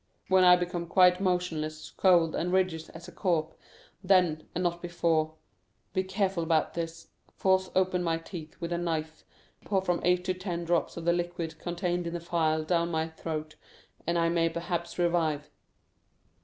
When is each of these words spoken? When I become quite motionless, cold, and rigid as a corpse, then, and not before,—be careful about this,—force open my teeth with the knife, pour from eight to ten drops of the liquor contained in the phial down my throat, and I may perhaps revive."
When 0.29 0.43
I 0.43 0.55
become 0.55 0.87
quite 0.87 1.21
motionless, 1.21 1.91
cold, 1.91 2.33
and 2.33 2.51
rigid 2.51 2.89
as 2.95 3.07
a 3.07 3.11
corpse, 3.11 3.55
then, 4.03 4.47
and 4.55 4.63
not 4.63 4.81
before,—be 4.81 6.03
careful 6.05 6.41
about 6.41 6.73
this,—force 6.73 7.69
open 7.75 8.01
my 8.01 8.17
teeth 8.17 8.59
with 8.59 8.71
the 8.71 8.79
knife, 8.79 9.23
pour 9.63 9.79
from 9.83 10.01
eight 10.03 10.25
to 10.25 10.33
ten 10.33 10.65
drops 10.65 10.97
of 10.97 11.05
the 11.05 11.13
liquor 11.13 11.45
contained 11.49 12.07
in 12.07 12.15
the 12.15 12.19
phial 12.19 12.63
down 12.63 12.89
my 12.89 13.09
throat, 13.09 13.57
and 14.07 14.17
I 14.17 14.27
may 14.29 14.49
perhaps 14.49 14.97
revive." 14.97 15.51